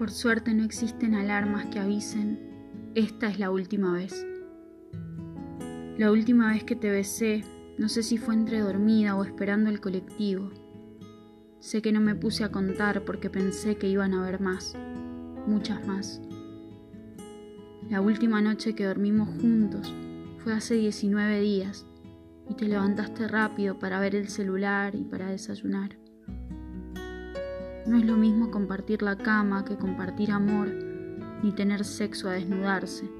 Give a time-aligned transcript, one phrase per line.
[0.00, 2.38] Por suerte no existen alarmas que avisen,
[2.94, 4.26] esta es la última vez.
[5.98, 7.44] La última vez que te besé,
[7.76, 10.52] no sé si fue entre dormida o esperando el colectivo.
[11.58, 14.74] Sé que no me puse a contar porque pensé que iban a haber más,
[15.46, 16.22] muchas más.
[17.90, 19.92] La última noche que dormimos juntos
[20.38, 21.84] fue hace 19 días
[22.48, 25.98] y te levantaste rápido para ver el celular y para desayunar.
[27.90, 30.68] No es lo mismo compartir la cama que compartir amor,
[31.42, 33.10] ni tener sexo a desnudarse,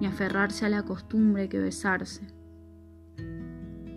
[0.00, 2.28] ni aferrarse a la costumbre que besarse.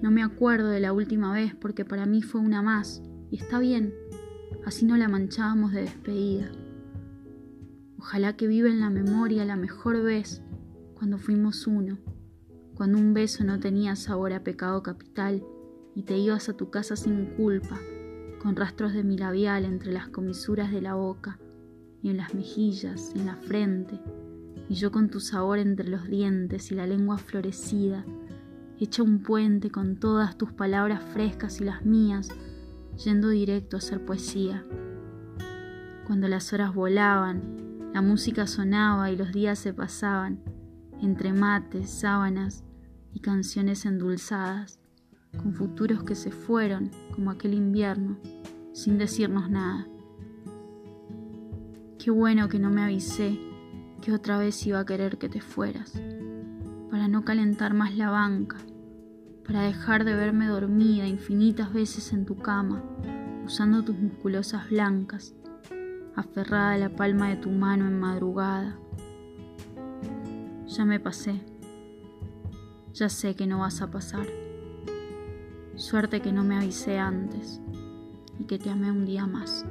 [0.02, 3.60] No me acuerdo de la última vez porque para mí fue una más, y está
[3.60, 3.94] bien,
[4.66, 6.52] así no la manchábamos de despedida.
[8.00, 10.42] Ojalá que viva en la memoria la mejor vez
[10.96, 12.00] cuando fuimos uno
[12.74, 15.44] cuando un beso no tenía sabor a pecado capital
[15.94, 17.80] y te ibas a tu casa sin culpa,
[18.42, 21.40] con rastros de mi labial entre las comisuras de la boca
[22.02, 24.00] y en las mejillas, en la frente,
[24.70, 28.06] y yo con tu sabor entre los dientes y la lengua florecida,
[28.80, 32.30] hecha un puente con todas tus palabras frescas y las mías,
[33.04, 34.66] yendo directo a hacer poesía.
[36.06, 40.40] Cuando las horas volaban, la música sonaba y los días se pasaban,
[41.02, 42.64] entre mates, sábanas
[43.14, 44.80] y canciones endulzadas,
[45.38, 48.18] con futuros que se fueron como aquel invierno,
[48.74, 49.88] sin decirnos nada.
[51.98, 53.40] Qué bueno que no me avisé
[54.02, 55.94] que otra vez iba a querer que te fueras,
[56.90, 58.58] para no calentar más la banca,
[59.46, 62.84] para dejar de verme dormida infinitas veces en tu cama,
[63.46, 65.36] usando tus musculosas blancas,
[66.16, 68.78] aferrada a la palma de tu mano en madrugada.
[70.68, 71.42] Ya me pasé.
[72.94, 74.26] Ya sé que no vas a pasar.
[75.78, 77.62] Suerte que no me avisé antes
[78.40, 79.64] y que te amé un día más.